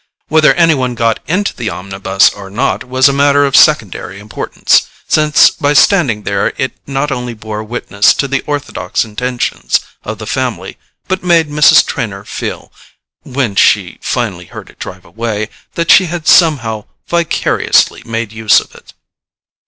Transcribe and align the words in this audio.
Whether 0.29 0.55
any 0.55 0.73
one 0.73 0.95
got 0.95 1.19
into 1.27 1.55
the 1.55 1.69
omnibus 1.69 2.31
or 2.33 2.49
not 2.49 2.83
was 2.85 3.07
a 3.07 3.13
matter 3.13 3.45
of 3.45 3.55
secondary 3.55 4.19
importance, 4.19 4.87
since 5.07 5.51
by 5.51 5.73
standing 5.73 6.23
there 6.23 6.53
it 6.57 6.71
not 6.87 7.11
only 7.11 7.35
bore 7.35 7.63
witness 7.63 8.11
to 8.15 8.27
the 8.27 8.41
orthodox 8.47 9.05
intentions 9.05 9.79
of 10.03 10.17
the 10.17 10.25
family, 10.25 10.79
but 11.07 11.23
made 11.23 11.49
Mrs. 11.49 11.85
Trenor 11.85 12.23
feel, 12.25 12.73
when 13.21 13.55
she 13.55 13.99
finally 14.01 14.45
heard 14.45 14.71
it 14.71 14.79
drive 14.79 15.05
away, 15.05 15.49
that 15.75 15.91
she 15.91 16.05
had 16.07 16.27
somehow 16.27 16.85
vicariously 17.07 18.01
made 18.03 18.31
use 18.31 18.59
of 18.59 18.73
it. 18.73 18.95